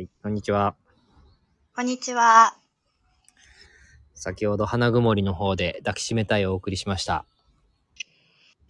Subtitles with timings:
[0.00, 0.74] はい、こんにちは。
[1.76, 2.54] こんにちは。
[4.14, 7.26] 先ほど花曇りの方で抱きしめたいをお送りしました。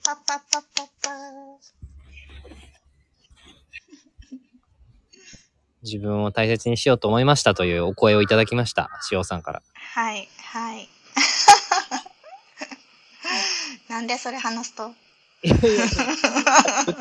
[0.05, 1.13] パッパッパッパッパー。
[5.85, 8.91] 自分を大切にしようと思いましたというお声をいただきました。
[9.01, 9.63] しおさんから。
[9.73, 10.89] はい、はい。
[13.89, 14.91] なんでそれ話すと？
[15.45, 15.63] 言っ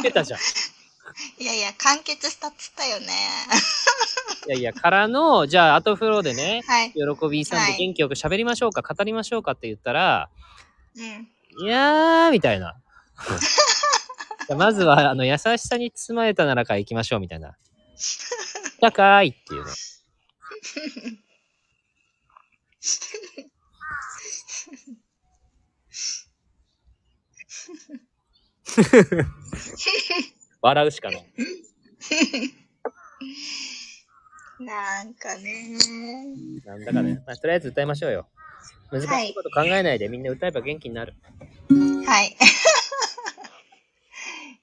[0.03, 0.39] てたじゃん。
[1.39, 3.07] いやいや、完結したっつったよね。
[4.49, 6.91] いやいや、からの、じゃあ、後風呂でね、はい。
[6.91, 6.99] 喜
[7.29, 10.31] びさんと元気よく喋りましょうか、語りましょうかって言ったら、
[10.97, 10.99] う
[11.63, 11.65] ん。
[11.67, 12.81] いやー、みたいな。
[14.57, 17.57] まずは、あの、優しさに包まれたならから行きましょう、みたいな。
[18.81, 19.71] だかーいっていうね。
[30.63, 31.25] 笑うしかない。
[34.59, 35.77] なんかね。
[36.65, 37.23] なんだかね。
[37.25, 38.27] まあ、とりあえず歌いましょうよ。
[38.91, 41.13] 難しいこと考えないで、みんな歌えば元気になる。
[42.05, 42.35] はい。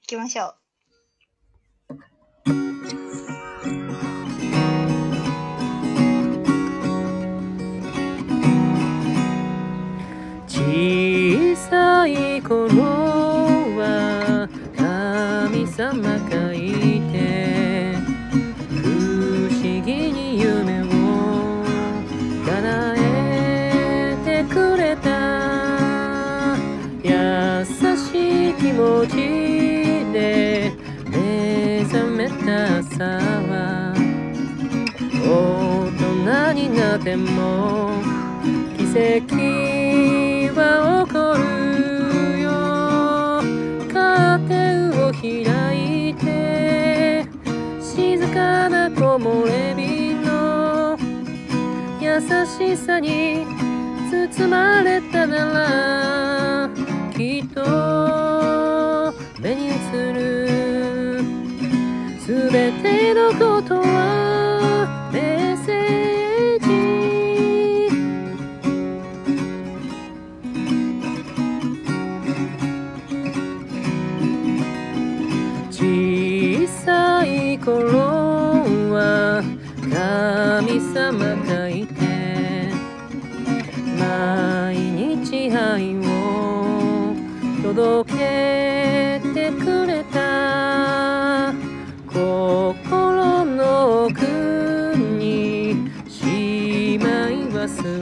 [0.01, 0.55] 行きましょう。
[10.47, 12.67] 小さい頃
[13.77, 16.16] は神様
[37.07, 38.01] ても
[38.75, 39.33] 奇跡
[40.59, 42.49] は起こるよ。
[43.93, 47.25] カーテンを開いて
[47.81, 50.97] 静かな木漏れ日の
[52.01, 53.45] 優しさに
[54.11, 55.56] 包まれたなら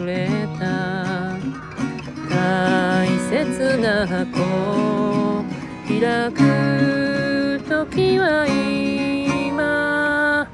[0.03, 0.27] れ
[0.59, 1.37] た
[2.29, 5.45] 大切な箱
[5.87, 6.01] 開
[6.33, 10.47] く時は今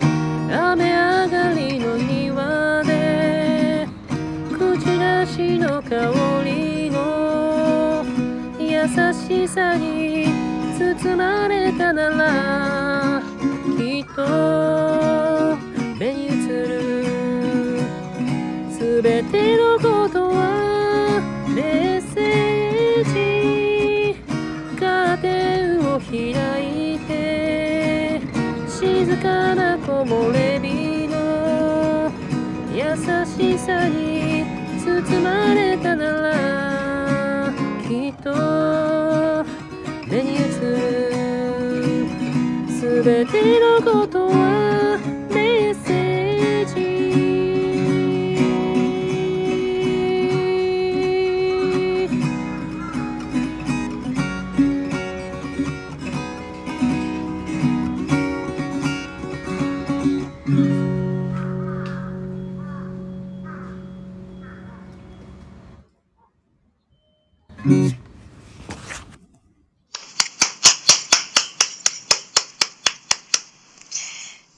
[0.52, 3.88] 雨上がりの庭で
[4.52, 6.12] 口出しの香
[6.44, 8.04] りの
[8.60, 10.28] 優しさに
[10.78, 13.24] 包まれたなら
[13.78, 15.41] きっと
[19.02, 21.20] すべてのことは
[21.56, 24.16] メッセージ
[24.80, 28.22] カーテンを開いて
[28.70, 32.12] 静かな木漏れ日の
[32.72, 32.96] 優
[33.26, 34.46] しさに
[34.86, 37.52] 包まれたなら
[37.82, 38.30] きっと
[40.08, 40.78] 目に映る
[42.70, 44.71] すべてのことは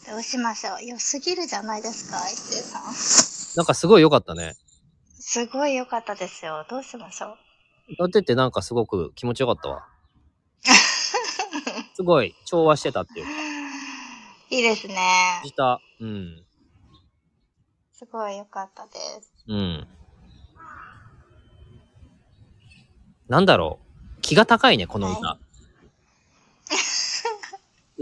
[0.09, 0.86] どうしましょう。
[0.86, 3.58] 良すぎるじゃないですか、一星さん。
[3.58, 4.55] なんかすごい良かったね。
[5.20, 6.66] すごい良かったですよ。
[6.70, 7.38] どうしましょう。
[7.94, 9.88] 歌っててなんかすごく気持ちよかったわ。
[11.96, 13.32] すごい調和してたっていうか、
[14.50, 15.41] いいですね。
[15.46, 15.79] した。
[16.00, 16.46] うん。
[17.94, 19.34] すごい良かったです。
[19.47, 19.88] うん。
[23.29, 23.79] なんだろ
[24.17, 24.22] う。
[24.22, 25.28] 気が高いね、この歌。
[25.28, 25.40] は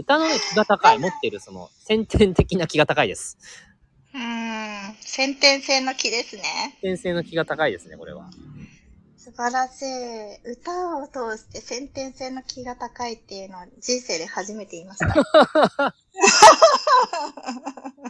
[0.02, 0.98] 歌のね、気が高い。
[0.98, 3.38] 持ってるその、先天的な気が高いです。
[4.12, 4.20] うー
[4.90, 4.96] ん。
[5.00, 6.42] 先天性の木ですね。
[6.42, 8.28] 先天性の気が高いですね、これは。
[9.16, 10.34] 素晴らしい。
[10.50, 15.14] 歌を通して先天性の気が高いっていうのを人生で初めて言いました。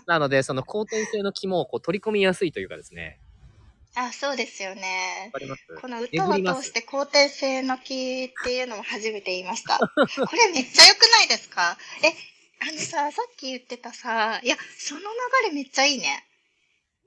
[0.06, 3.21] なので、その後天性の気もこう取り込みやすいというかですね。
[3.94, 5.39] あ、そうですよねわ。
[5.39, 9.79] かりますこの歌を通して肯定性の木っていうのも初めて言いました。
[9.79, 9.87] こ
[10.37, 11.77] れめっちゃ良くないですか？
[12.03, 12.09] え、
[12.67, 15.06] あのさ、さっき言ってたさ、いや、その流
[15.49, 16.25] れめっちゃいいね。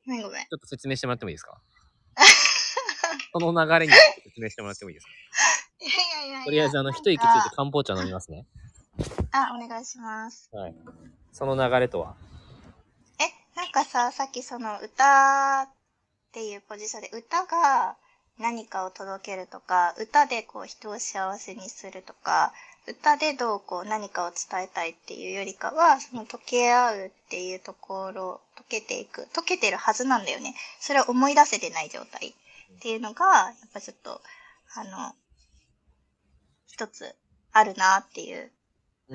[0.06, 0.44] ごめんごめん。
[0.44, 1.60] ちょっと説明してもらってもいいですか？
[3.34, 3.94] その流れに
[4.24, 5.12] 説明してもらってもいいですか？
[5.80, 8.46] いやいやいやいやとりあえずあの、一息ついて漢方茶飲みますね。
[9.32, 10.50] あ、お願いします。
[10.54, 10.76] はい。
[11.34, 12.16] その流れとは？
[13.20, 13.24] え、
[13.56, 15.68] なんかさ、さっきその歌
[16.36, 17.96] っていうポジションで、歌が
[18.40, 22.52] 何かを届けるとか、歌でこう人を幸せにするとか、
[22.86, 30.56] 歌でどうこう何かを伝えたいっていうよりかは、その溶け合うっていうところ、溶けていく、溶けてるはずなんだよね。
[30.82, 32.36] それを思い出せてない状態
[32.76, 34.22] っていうのが、やっぱちょっと、
[34.74, 35.16] あの、
[36.68, 37.16] 一つ
[37.54, 38.52] あるなっていう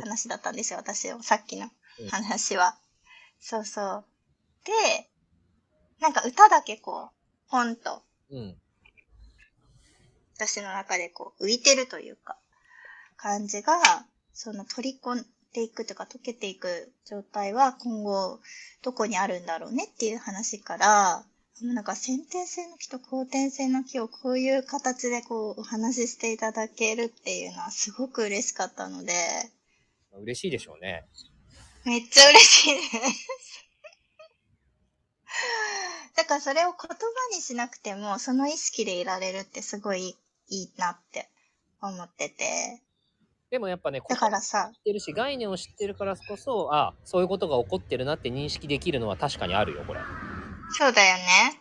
[0.01, 1.71] 話だったんですよ、私のさっきの
[2.11, 2.79] 話は。
[3.39, 4.05] そうそう。
[4.65, 5.10] で、
[6.01, 8.57] なんか歌だけこう、ポンと、うん。
[10.37, 12.39] 私の中でこう、浮いてるというか、
[13.17, 13.75] 感じが、
[14.33, 18.41] その取り込んでいくというか、溶けていく状態は今後、
[18.83, 21.25] どこにあるんだろうねっていう話から、
[21.63, 29.13] なんか先天性の木と後天性の木をこういう形でこうお話ししていただけるっていうのはすごく嬉しかったので、
[30.23, 31.05] 嬉しいでしょうね。
[31.85, 33.50] めっちゃ嬉しいです。
[36.17, 36.97] だからそれを言葉
[37.35, 40.17] にしなくても、その意識でいられるってすごい
[40.49, 41.29] いいなって
[41.81, 42.83] 思ってて。
[43.51, 50.01] でもやっぱね、だからさ知、ってるし、概念を知ってるからこそ、あそういうことが起こってるなって認識できるのは確かにあるよ、これ。
[50.79, 51.61] そうだよね。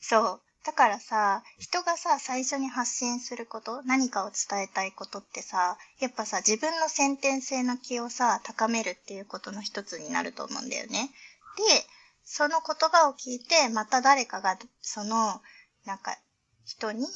[0.00, 0.40] そう。
[0.64, 11.10] だからさ、人がさ、最初に発信すること、何かを伝えたいことってさ、やっぱさ、自分の先天性の気をさ、高めるっていうことの一つになると思うんだよね。
[11.56, 11.86] で、
[12.24, 15.40] その言葉を聞いて、また誰かが、その、
[15.84, 16.16] なんか、
[16.64, 17.06] 人に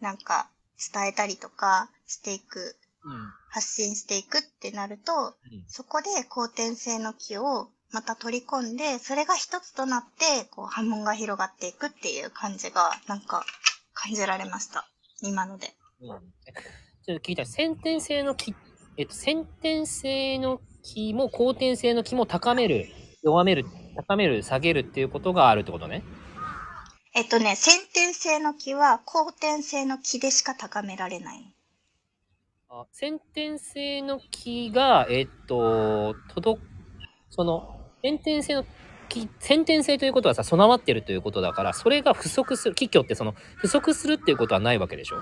[0.00, 0.50] なんか
[0.92, 3.32] 伝えたりとかしていく、うん。
[3.50, 5.34] 発信していくってなると、
[5.68, 13.44] そこで後天性の気をまた取り込んで、それが一つとなって、こう波紋が広がっていくっていう感じが、なんか
[13.94, 14.86] 感じられました。
[15.22, 15.74] 今ので。
[16.02, 16.16] うん。
[16.46, 16.52] え
[17.06, 17.46] ちょっと聞いたい。
[17.46, 18.54] 先天性の木、
[18.98, 22.86] えっと、先天性の木も後天性の木も高める、
[23.22, 23.64] 弱める、
[23.98, 26.04] 高める、下げるっていうことがあるってことね。
[27.16, 31.40] えっとね、先天性の気は後天性の気でしか高められない
[32.70, 32.82] の。
[32.82, 36.60] あ先天性の木が、えっと、届、
[37.30, 38.64] その、先天性の
[39.08, 45.16] 木、先天性ということはさ、備わってるということだから、それが不足する、気虚ってその、不足するっていうことはないわけでしょ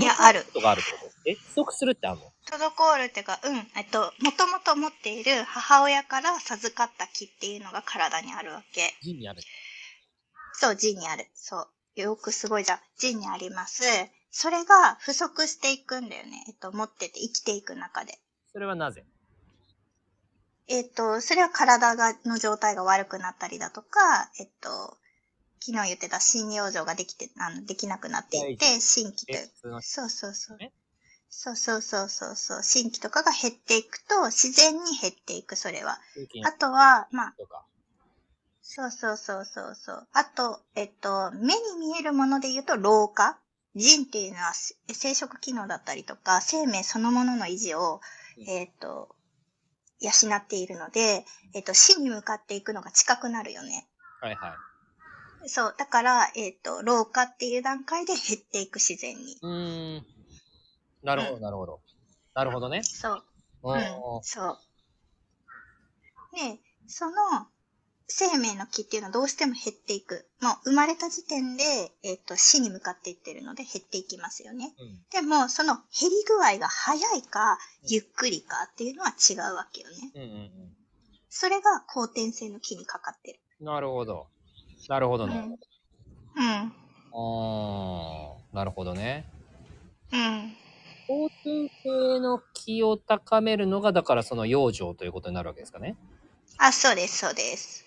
[0.00, 2.32] いやある滞ことがあるってことえ不足するってあるの？
[2.50, 8.94] 滞るっていうか、うん、えっと、もともと持っている母親から授かった気っていうのが体にあるわけ。
[9.00, 9.42] 人にある。
[10.54, 11.26] そう、腎にある。
[11.34, 12.00] そう。
[12.00, 12.78] よくすごいじゃん。
[12.98, 13.84] 腎にあります。
[14.30, 16.44] それが不足していくんだよね。
[16.48, 18.18] えっと、持ってて生きていく中で。
[18.52, 19.04] それはなぜ？
[20.68, 24.96] えっと、それは体が、の状態が悪くなったりだとか、えっと、
[25.64, 30.72] 昨日言ってた針養生ができて、あの、できなくなっていって、新規とえ、普通のそうそうそうね。
[31.30, 32.62] そうそうそうそうそう。
[32.64, 35.98] 新規とかが減っていくと、自然に減っていく、それは。
[36.44, 37.34] あとは、まあ。
[38.60, 40.08] そうそうそうそうそう。
[40.12, 43.38] あと、えっと、目に見えるもので言うと老化。
[43.74, 48.00] 腎っていうのはせ生殖機能だったりとか、生命そのものの維持を
[48.36, 49.14] う、んえっと、
[50.00, 53.88] 養っているので、えっと、死に向かっていくのが近くなるよね。
[54.20, 54.71] はいはい。
[55.46, 55.74] そう。
[55.78, 59.36] だから、えっと、老化っていう段階で減っていく自然に。
[59.40, 60.06] うーん。
[61.02, 61.80] なるほど、なるほど。
[62.34, 62.82] なるほどね。
[62.82, 63.24] そう。
[63.64, 64.58] ううんん、そう。
[66.34, 67.14] で、その
[68.08, 70.26] 生命の木っていうのはどうしても減っていく。
[70.40, 74.74] もう生まれた時点で、えっ、と、死に向かっていってるので減っていきますよね。
[74.78, 75.00] うん。
[75.10, 79.96] でも、その減り具合が早いか、ゆっくりかっていうのは違うわけよね。
[80.14, 80.52] うんうん
[81.34, 83.40] それが後天性の木にかかってる。
[83.60, 83.66] うん。
[83.66, 84.26] なるほど。
[84.88, 85.48] なるほどね。
[86.36, 86.44] うん。
[86.44, 86.72] うん。
[87.14, 89.26] あー、なるほどね。
[90.12, 90.56] うん。
[91.08, 95.96] 後天性の気を高めるのが、だからその養生ということになるわけですかね。
[96.58, 97.86] あ、そうです、そうです。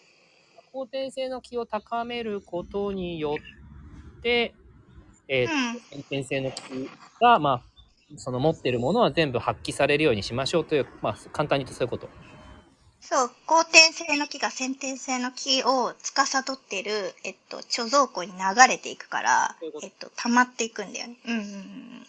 [0.74, 3.36] 後天性の気を高めることによ
[4.20, 4.54] って、
[5.28, 5.80] えーうん。
[5.90, 6.90] 先天性の気
[7.22, 12.10] が、まあ、その持ってるものは全部発揮されるようにしましょうという、まあ、簡単に言うとそういうこと。
[13.08, 21.18] そう、後天性の木が先天性の木を司ってる、えっと、貯蔵庫に流れていくからえっと、溜まっていくんだよね。
[21.28, 22.08] うんうんうん。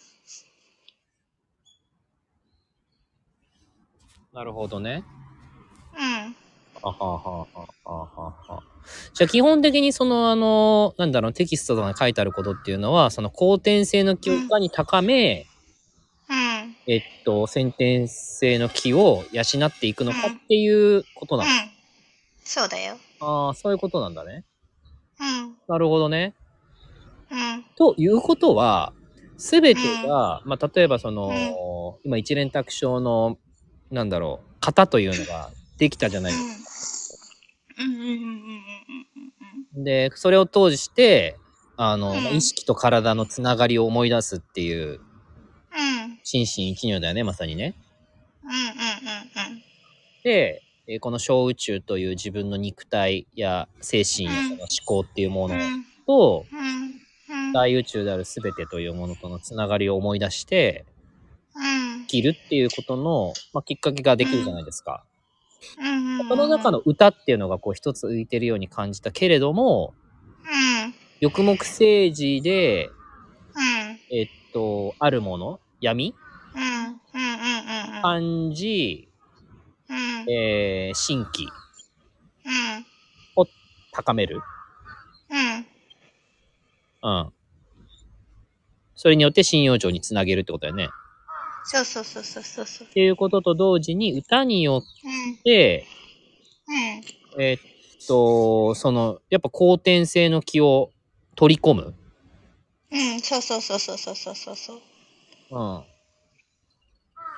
[4.33, 5.03] なるほどね。
[5.95, 6.35] うん。
[6.81, 7.47] あははは
[7.85, 8.63] ははは。
[9.13, 15.56] じゃあ基本的にそのあの、なんだろう、テキストとかに書いてあることっていうのは、その後天性の気をいかに高め、うん。
[16.89, 21.39] えっと、先天性の気を養っていくのかっていうことう。
[21.39, 21.71] なんの。
[22.45, 22.97] そうだよ。
[23.19, 24.45] ああ、そういうことなんだね。
[25.19, 25.55] うん。
[25.67, 26.33] なるほどね。
[27.29, 27.65] うん。
[27.75, 28.93] ということは、
[29.37, 31.67] すべてが、まあ、例えばその、うん
[32.05, 33.37] 今一連卓章の、
[33.91, 36.63] なんだろう、型というのができたじゃないです
[37.77, 37.83] か。
[37.83, 37.91] うん。
[37.91, 38.01] うん。
[38.01, 38.07] うん。
[38.07, 38.15] うん。
[38.15, 38.47] うん。
[39.77, 39.83] うん。
[39.83, 41.37] で、それを通して、
[41.75, 44.99] あの、意識と体のつながりを思い出すっていう、うん。
[46.29, 47.73] 心身一如だよね、まさにね。
[48.43, 48.51] うん。
[48.51, 48.57] うん。
[49.53, 49.63] うん。
[50.25, 55.85] で、えーこの小宇宙という自分の肉体や精神やその思考っていうものうん。
[56.05, 57.53] と、うん。
[57.53, 60.85] 大宇宙である全てというものとのつながりを思い出して、
[61.55, 62.01] うん。
[62.01, 65.05] 生きるっていうことの、まあ、きっかけができるじゃないですか。
[65.79, 65.81] う
[66.25, 66.27] ん。
[66.27, 69.93] その中の歌っていうのがこう一つ浮いてるように感じたけれども、
[70.43, 70.93] うん。
[71.21, 72.93] 欲目政治で、うん。
[74.11, 76.13] えっと、あるもの、闇？
[76.55, 76.63] うん。
[76.63, 76.71] うん。
[76.83, 77.95] うん。
[77.95, 78.01] うん。
[78.01, 79.07] 感じ、
[79.89, 80.29] うん。
[80.31, 81.47] えー、新規
[82.45, 82.85] うん。
[83.91, 84.41] 高める？
[85.29, 85.65] うん。
[87.03, 87.33] うん。
[88.95, 90.89] それによって信用情につなげるってことだよね。
[91.65, 92.91] そうそうそうそうそうそうっ。
[92.91, 94.81] ていうことと同時に歌にようん。
[94.81, 95.85] って、
[96.67, 97.41] うん。
[97.41, 97.57] えっ
[98.07, 100.91] と、その、やっぱ後天性の気を
[101.35, 101.93] 取り込む？
[102.91, 103.19] うん。
[103.21, 104.81] そうそうそうそうそうそうそうそう。
[105.49, 105.83] うん。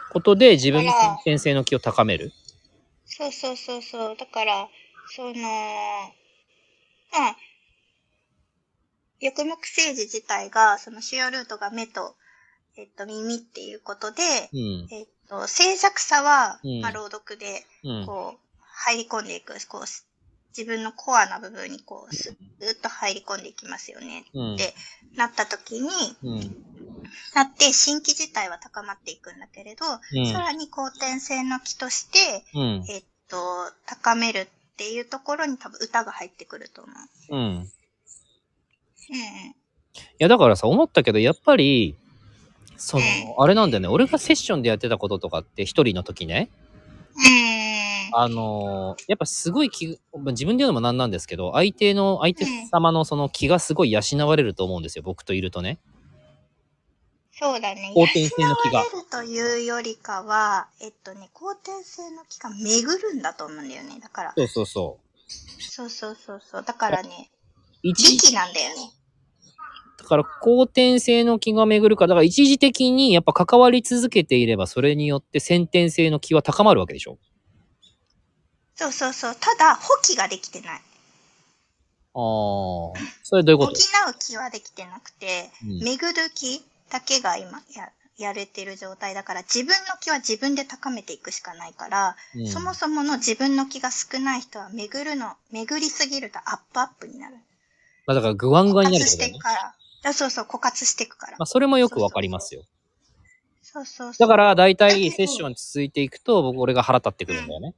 [0.09, 2.33] ことで自分の先天性の気を高める？
[3.05, 4.17] そうそうそうそう。
[4.17, 4.67] だから、
[5.05, 5.39] その、ま
[7.13, 7.35] あ、
[9.19, 12.15] 欲目政治自体が、その主要ルートが目と、
[12.77, 14.23] えっと、耳っていうことで、
[14.53, 14.87] うん。
[14.91, 18.05] えっと、静寂さは、うんまあ、朗読で、うん。
[18.05, 20.07] こう、入り込んでいく、こう、す
[20.57, 24.25] 自分のコアな部分に、こう、スーッと入り込んでいきますよね。
[24.33, 24.55] うん。
[24.55, 24.73] で
[25.15, 25.89] なった時に、
[26.23, 26.55] うん。
[27.33, 32.85] なって、新規自体は高まっていくんだけれど、うんさらに後天性の気として、うん。
[32.89, 33.37] えっと、
[33.85, 34.47] 高めるっ
[34.77, 36.91] ていうところに多分歌が入ってくると思
[37.29, 37.35] う。
[37.35, 37.41] うん。
[37.41, 37.69] うん
[39.95, 41.95] いや、だからさ、思ったけど、やっぱり、
[42.77, 43.03] その、
[43.39, 43.87] あれなんだよね。
[43.87, 46.49] 俺がセッションでやってたこととかって、一人の時ね。
[47.15, 47.59] うん。
[48.11, 55.03] あのーやっぱすごい気、まあ自分で言うのもなんなんですけど、相手の、相手様のその気がすごい養われると思うんですよ。
[55.03, 55.79] 僕といるとね。
[57.39, 57.93] そうだね。
[57.95, 63.97] 後天性の気が養われるというよりかは、えっとね、後天性の気が巡るんだと思うんだよね。
[64.01, 65.61] だから、そうそうそう。
[65.61, 66.63] そうそうそうそう。
[66.63, 67.29] だからね、
[67.81, 68.91] 一時期なんだよね。
[69.99, 77.17] だから後天性の気が巡るから、だから一時的にやっぱ関わり続けていれば、それによって先天性の気は高まるわけでしょ
[78.75, 79.35] そうそうそう。
[79.39, 80.81] ただ、補給ができてない。
[82.13, 83.79] ああ、それどういう補うこと
[84.19, 97.35] 気はできてなくて、うん巡る気だけが今や、やれてる状態だから、自分の気は自分で高めていくしかないから、うんそもそもの自分の気が少ない人は巡るの、巡りすぎるとアップアップになる。
[98.05, 99.57] まあだからグワングワンになる枯渇してってことだね。
[99.57, 100.09] いくから。
[100.09, 101.37] あそうそう、枯渇していくから。
[101.37, 102.63] まあそれもよくわかりますよ。
[103.61, 104.13] そうそう。
[104.17, 107.75] だから大体セッション続いていくと、僕、俺が腹立ってくるんだよね。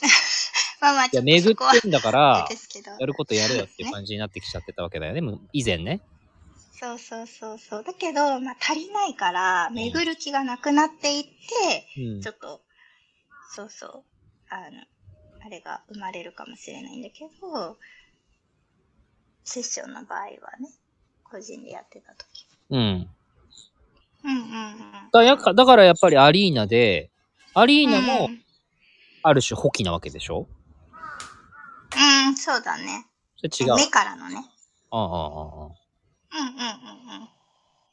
[0.80, 2.48] まあまあ、いや、ちょっと巡そこはってんだから。
[3.00, 5.38] やることやれよっていう感じになってきちゃってたわけだよね。
[5.52, 6.00] 以前ね。
[6.80, 7.84] そうそうそうそう。
[7.84, 12.32] だけど、まあ足りないから、巡る気がなくなっていって、うんちょ。
[12.32, 12.60] っと、
[13.56, 14.04] そうそう、
[14.50, 14.84] あの、
[15.44, 17.76] あれが生まれるかもしれないんだけど、
[19.44, 20.26] セッションの場合は
[20.60, 20.68] ね、
[21.24, 22.46] 個人でやってた時。
[22.70, 23.08] うん。
[24.24, 25.10] うんうんうん。
[25.10, 27.10] だやかだからやっぱりアリーナで、
[27.54, 28.44] アリーナうもん、
[29.22, 30.46] ある種補給なわけでしょ？
[31.96, 33.06] うん、そうだね。
[33.36, 33.74] それ違う。
[33.76, 34.44] 目からのね。
[34.90, 35.87] ああ、ああ、ああ。
[36.32, 37.28] うんうんうんうん。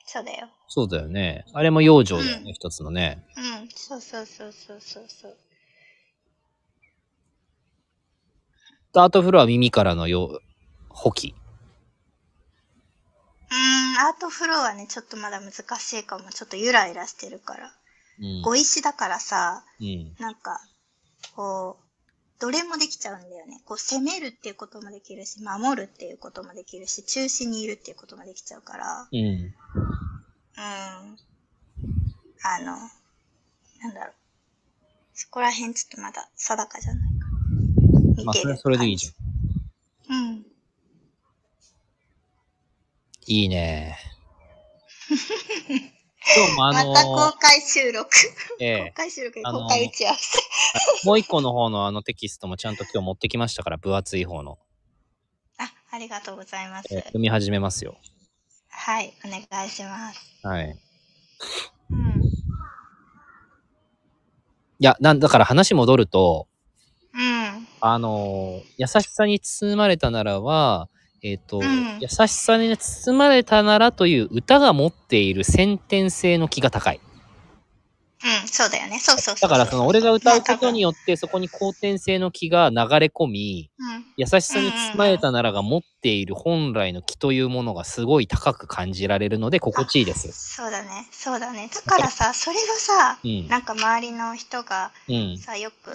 [0.06, 0.50] そうだよ。
[0.68, 1.46] そうだよね。
[1.54, 3.26] あれも養生だよね、うん一つのね。
[3.38, 5.38] うん、そうそうそうそうそうそう。
[8.94, 10.42] アートフロアは耳からのよ
[10.90, 11.30] 補給。
[11.30, 16.30] うーん、アートフロアはね、ちょっとまだ難しいかも。
[16.30, 17.74] ちょっとゆらゆらしてるから。
[18.20, 18.42] うん。
[18.42, 20.16] 碁石だからさ、うん。
[20.20, 20.62] なんか、
[21.36, 21.85] こう、
[22.40, 23.62] どれもできちゃうんだよね。
[23.66, 29.18] こう、攻めるっていうこともできるし、守るっていうこともできるし、中心にいるっていうこともできちゃうから、うん。
[29.18, 29.56] うん。
[30.58, 31.14] あ
[32.60, 34.14] の、なんだろう。
[35.14, 37.04] そこら辺ちょっとまだ定かじゃない
[38.18, 38.24] か。
[38.26, 39.14] まあ、それ、それでいいじ。
[40.10, 40.16] ゃん。
[40.16, 40.46] うん。
[43.28, 43.98] いいね。
[46.36, 48.10] 今日もあのまた公開収録。
[48.60, 50.40] え公開収録公開打ち合わせ。
[51.04, 54.58] え もう一個の方のあのテキストもちゃんと今日持ってきましたから、分厚い方の。
[55.58, 56.88] あ、ありがとうございます。
[56.92, 57.98] えー読み始めますよ。
[58.70, 60.20] はい、お願いします。
[60.44, 60.78] はい。
[61.92, 62.24] うん。
[62.24, 62.32] い
[64.80, 66.48] や、なんだから話戻ると、
[67.14, 67.68] うん。
[67.82, 70.90] あのー優しさに包まれたならは、
[71.26, 77.00] えっ、と、うん優しさに包まれたならという歌が持っている先天性の気が高い。
[78.24, 79.00] うん、そうだよね。
[79.00, 84.06] そうそうそうだからその俺が歌うことによよってそこに後天性の気が流れ込み、うん。
[84.18, 90.32] 優しさに包まれたならが持っている本来の気というものがすごい高く感じられるので心地いいです。
[90.32, 91.08] そうだね。
[91.12, 91.70] そうだね。
[91.74, 93.48] だからさ、それがさ、うん。
[93.48, 95.38] なんか周りの人がうん。
[95.38, 95.92] さ、よく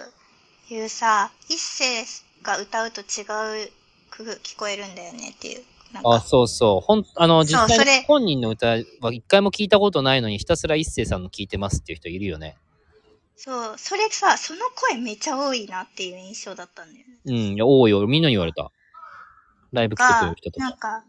[0.68, 2.04] 言うさ、一世
[2.42, 3.22] が歌うと違
[3.66, 3.70] う
[4.10, 5.62] く聞こえるんだよねっていう。
[5.94, 6.80] あ、かそうそう。
[6.80, 8.66] ほん、あの、実際本人の歌
[9.00, 12.56] は一回も聞いたことないのにひたすら一星さんの聞いてますっていう人いるよね。
[13.36, 17.14] そう、それさ、その声めっちゃ多いなっていう印象だったんだよね。
[17.24, 17.62] うん。
[17.62, 18.06] 多いよ。
[18.06, 18.70] みんなに言われた。
[19.72, 20.64] ライブ来てくれがる人とか。
[20.68, 21.04] なんか、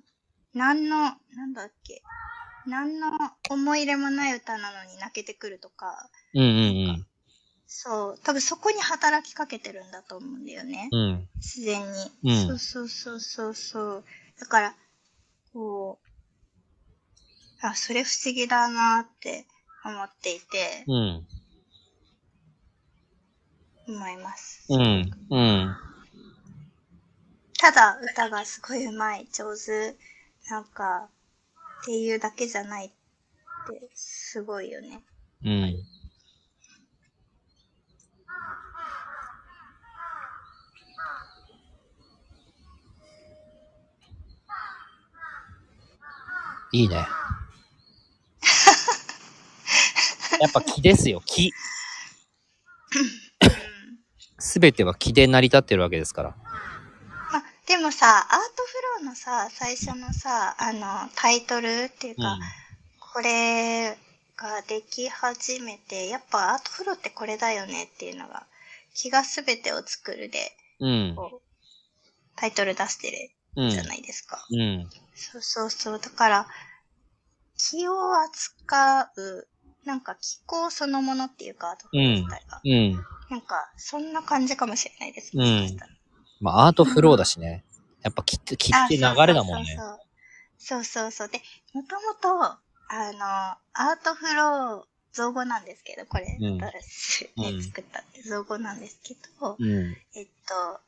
[0.54, 2.02] なんの、なんだっけ、
[2.66, 3.12] なんの
[3.50, 7.08] 思い入れもない歌なのに泣けてくるとか、うんうん
[7.74, 10.90] そう、多分そこに働きかけてるんだと思うんだよね。
[10.92, 11.00] うん。
[11.00, 11.28] うん。
[11.38, 12.12] 自然に。
[12.26, 14.04] うんそうそうそうそうそう。
[14.38, 14.76] だから、
[15.54, 15.98] こ
[17.64, 19.46] う、あ、それ不思議だなって
[19.86, 21.26] 思っていて、うん。
[23.88, 24.68] 思います。
[24.70, 25.10] うん。
[25.30, 25.76] うん。
[27.58, 29.96] ただ歌がすごい上手い、上手、
[30.50, 31.08] なんか、
[31.84, 35.00] っていうだけじゃないって、すごいよね。
[35.46, 36.01] うん。
[46.72, 46.96] いいね。
[50.40, 51.52] やっぱ気ですよ、気。
[52.96, 53.22] うん。
[54.40, 56.36] すべては気で成り立ってるわけですから。
[57.32, 58.38] まあ、でもさ、アート
[59.00, 62.40] フローのさ、最初のさ、あの、タイトルっていうか、
[63.00, 63.98] これ
[64.36, 68.48] ができ始めて、やっぱアートフローってこれだよねっていうのが、
[68.94, 71.16] 気がすべてを作るで、うん。
[72.36, 73.14] タイトル出してうん。
[73.14, 74.46] るじゃないですか。
[74.52, 74.90] うん。
[75.14, 76.00] そうそうそう。
[76.00, 76.48] だから、
[77.58, 79.48] 気を扱う、
[79.86, 82.62] なんか気候そのものっていうか、アートフロー自体が。
[82.64, 83.06] うん。
[83.30, 85.38] なんか、そんな感じかもしれないです。
[85.38, 85.78] うん
[86.40, 87.64] まあ、アートフローだしね。
[88.02, 89.78] やっぱ気って、気って流れだもんね。
[89.80, 89.98] あ
[90.58, 91.28] そうそうそう。
[91.28, 91.40] で、
[91.74, 92.58] もともと、あ
[93.14, 93.26] の、
[93.74, 99.98] アートフロー、造語なんですけど、これ、うん私、ねうん作ったって造語なんですけど、うん。
[100.16, 100.80] えっと、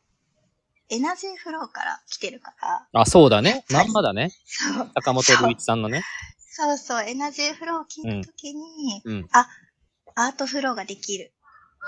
[0.89, 3.65] energy flow から来てるから、あ、そうだね。
[3.71, 4.31] まんまだね。
[4.45, 6.03] そう、坂本龍一さんのね。
[6.49, 9.27] そうそう、 energy flow を聞いたときに、うん。
[9.31, 11.33] アートフローができる。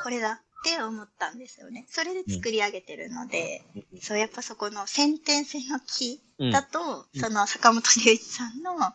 [0.04, 1.86] これだって思ったんですよね。
[1.88, 3.64] それで作り上げてるので、
[4.02, 6.52] そう、やっぱそこの先天性の木うん。
[6.52, 8.94] だと、うんその坂本龍一さんの、あ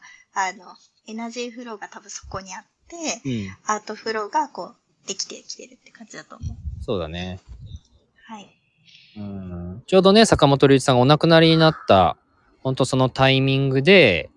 [0.52, 3.56] の、エナジーフローが多分そこにあって、うん。
[3.66, 6.56] アートフローがこう、できてきてるって感じだと思う。
[6.84, 7.38] そうだね。
[8.26, 8.60] はい。
[9.16, 9.83] うん。
[9.87, 12.16] ちょうどね、坂本龍一さんがお亡くなりになった、
[12.62, 14.31] ほんとそのタイミングで、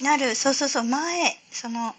[0.00, 1.94] なる、そうそうそう、前、その、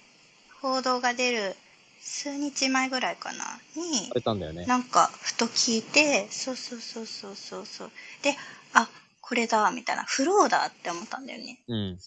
[0.62, 1.56] 報道が出る
[2.00, 4.66] 数日前ぐらいかな、にさ、れたんだよね。
[4.66, 7.92] なんか、ふと聞いて、そうそうそうそうそうそう。
[8.22, 8.36] で、
[8.74, 8.90] あ、
[9.22, 11.60] これだ、みたいな、フローだって思ったんだよね。
[11.68, 11.78] うん。
[11.78, 12.00] うん。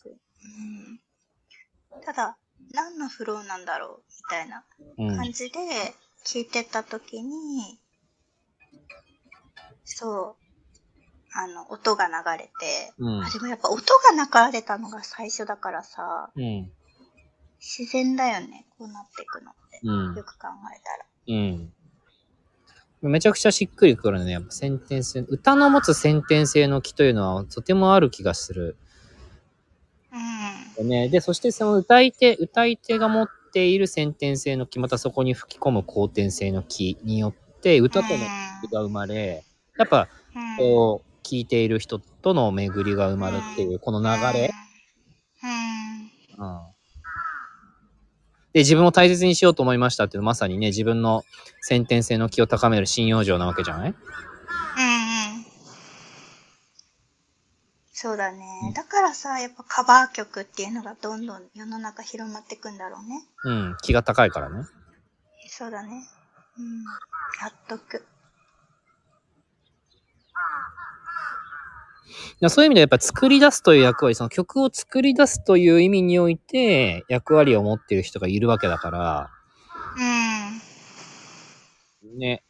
[2.05, 2.37] ただ、
[2.72, 4.64] 何のフローなんだろう、みたいな
[4.96, 5.16] うん。
[5.16, 5.59] 感じで
[6.25, 7.79] 聞いてた時に、
[9.84, 10.42] そう、
[11.34, 13.30] あの、音が流れて、うんあ、。
[13.30, 16.70] でもやっぱ音が流れたのが最初だからさ、うん。
[17.60, 19.80] 自然だよね、こうなっていくのって。
[19.82, 20.24] うんよ。
[20.24, 21.06] く考えたら。
[21.28, 21.72] うん。
[23.02, 24.32] めちゃくちゃしっくりくるね。
[24.32, 25.20] やっぱ先天性。
[25.20, 28.76] 歌の持つ先天性の気というのはとてもある気がする。
[30.78, 30.88] うん。
[30.88, 31.08] ね。
[31.08, 38.18] で、そしてその歌い手、歌い手が持っている先天性の気、またそこに吹き込む後天性の気によって、歌との
[38.68, 39.44] 気が生まれ、
[39.78, 44.06] やっぱ、うん、こう、聴いている人との巡りが生まれるっていう、この流
[44.38, 44.50] れ。
[46.38, 46.61] うん。
[48.52, 51.24] で、自分を大切にしようと思いましたっていうのはまさにね、自分の
[51.62, 53.90] 先天性の気を高める信用状なわけじゃない？
[53.90, 53.96] うんうん。
[57.92, 58.44] そうだね。
[58.66, 63.22] うんだからさ、やっぱカバー曲っていうのがどんどん世の中広まっていくんだろうね。
[63.44, 63.76] うん。
[63.82, 64.66] 気が高いからね。
[65.48, 66.06] そうだね。
[66.58, 66.85] うん。
[66.85, 67.94] 納得。
[67.94, 68.00] や
[72.48, 79.31] そういう意味ではやっぱ作り出すという役割、その曲を作り出すという意味において役割を持っている人がいるわけだから、
[82.05, 82.18] うん。
[82.18, 82.42] ね。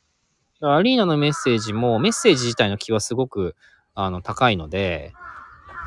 [0.60, 3.56] アリーナのメッセージも、メッセージ自体の気はすごく、
[3.94, 5.12] あの、高いので、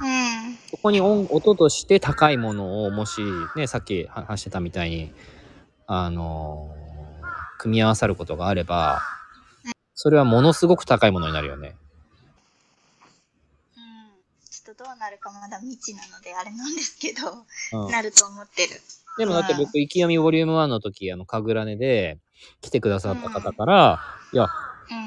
[0.02, 0.58] うん。
[0.70, 3.22] そこに音音として高いものを、もし、
[3.56, 5.14] ね、さっき話してたみたいに、
[5.88, 6.86] あのー
[7.58, 9.02] 組み合わさることがあれば、
[9.96, 11.76] それはものすごく高いものになるよね。
[13.76, 13.84] うん。
[14.50, 17.46] ちょっとどうなるかまだ未知なのであれなんですけど、
[17.86, 18.70] うん、なると思ってる。
[19.18, 22.20] でもだって僕、意気読みボリューム1の時、あの、神楽根で
[22.62, 24.00] 来てくださった方から、
[24.34, 24.48] いや、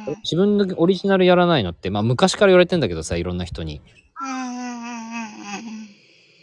[0.08, 0.16] うん。
[0.24, 3.80] 自分のオリジナルやらないのって、まあ昔から言われてんだけどさ、いろんな人に。
[4.20, 4.88] うんうんうんうんうん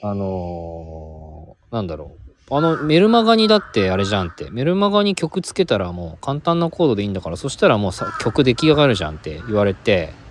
[0.03, 0.11] うん。
[0.11, 2.15] あのー、なんだろ
[2.49, 2.55] う。
[2.55, 4.51] あの、メルマガにだってあれじゃんって。
[4.51, 10.24] メルマガに曲つけたらもう簡単なコードでいいんだから、そしたらもうさ曲出来上がるじゃんって言われて、うんうん。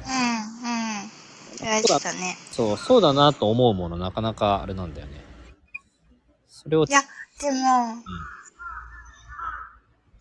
[2.00, 2.37] たね。
[2.53, 5.24] そう、そうだなと思うものなかなかあれなんだよね。
[6.48, 7.00] それをい、や、
[7.40, 8.03] でも、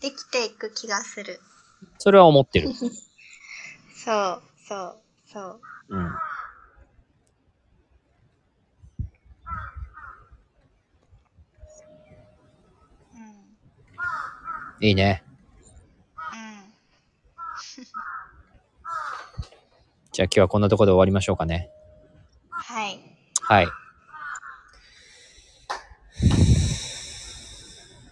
[0.01, 1.39] できていく気がする。
[1.97, 2.69] それは思ってる。
[3.95, 5.61] そう、そう、そう。
[5.89, 5.99] うん。
[5.99, 6.13] うん。
[14.81, 15.23] いいね。
[16.33, 16.73] うん。
[20.13, 21.71] じゃあ今日はこんなところで終わりましょうかね。
[22.51, 22.99] はい。
[23.41, 23.67] はい。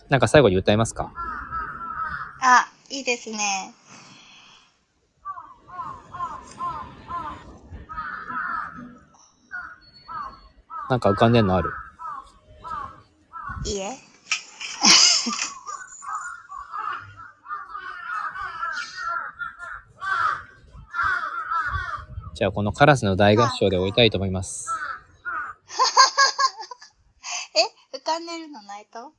[0.09, 1.13] なんか最後に歌いますか？
[2.41, 3.37] あ、いいですね。
[10.89, 11.71] なんか浮かんでんのある？
[13.65, 14.10] いいえ。
[22.41, 24.67] じゃあこのカラスの大合唱で終わりたいと思います。
[27.93, 29.13] え浮かんでるのないと？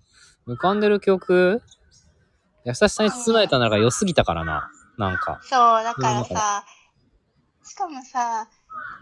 [0.48, 1.62] 浮かんでる曲？
[2.64, 4.68] 優しさに包まれたのが良すぎたからな。
[4.98, 5.38] なんか。
[5.44, 6.64] そう、だからさ、
[7.62, 8.48] しかもさ、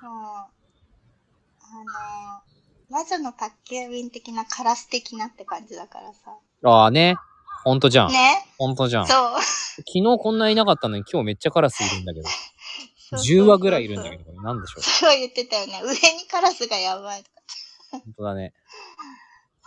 [0.02, 0.48] もう、あ
[2.90, 6.37] の、魔女の宅急便的なカラス的なって感じだからさ。
[6.64, 7.16] ああね。
[7.64, 8.11] ほんとじゃん。
[8.11, 8.44] ね？
[8.59, 9.06] ほんとじゃん。
[9.06, 9.40] 昨そう。
[9.87, 12.28] 日こんないなかったのに今日めっちゃカラスいるんだけど。
[13.10, 14.82] そうそうそう10羽ぐらいいるんだけど、これなんでしょう。
[14.82, 15.80] そう言ってたよね。
[15.82, 17.40] 上にカラスがやばいとか。
[17.90, 18.54] ほんとだね。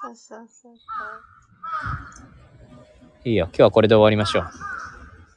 [0.01, 0.73] そうそうそう
[3.25, 3.45] いいよ。
[3.47, 4.43] 今日はこれで終わりましょう。
[4.43, 4.51] そう。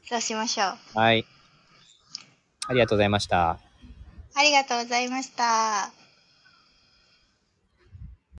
[0.09, 0.99] そうしましょう。
[0.99, 1.25] はい。
[2.67, 3.59] ありがとうございました。
[4.35, 5.96] ありがとうございました。